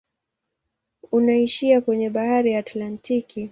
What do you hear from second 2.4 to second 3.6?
ya Atlantiki.